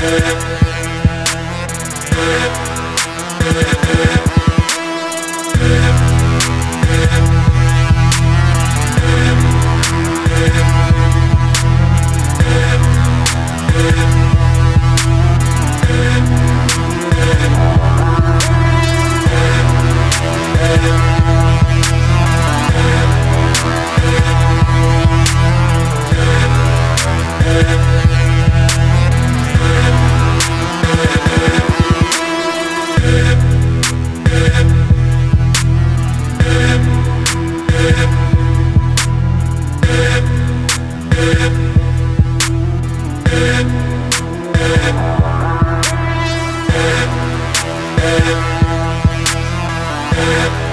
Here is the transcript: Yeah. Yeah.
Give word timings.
Yeah. 0.00 0.67
Yeah. 50.38 50.68